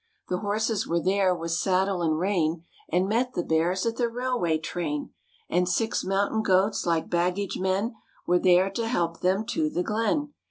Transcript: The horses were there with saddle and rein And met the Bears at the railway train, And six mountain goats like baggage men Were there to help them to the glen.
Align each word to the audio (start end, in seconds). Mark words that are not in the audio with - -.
The 0.29 0.39
horses 0.39 0.87
were 0.87 0.99
there 0.99 1.35
with 1.35 1.51
saddle 1.51 2.01
and 2.01 2.17
rein 2.17 2.63
And 2.91 3.07
met 3.07 3.35
the 3.35 3.43
Bears 3.43 3.85
at 3.85 3.97
the 3.97 4.09
railway 4.09 4.57
train, 4.57 5.11
And 5.47 5.69
six 5.69 6.03
mountain 6.03 6.41
goats 6.41 6.87
like 6.87 7.07
baggage 7.07 7.59
men 7.59 7.93
Were 8.25 8.39
there 8.39 8.71
to 8.71 8.87
help 8.87 9.19
them 9.19 9.45
to 9.49 9.69
the 9.69 9.83
glen. 9.83 10.33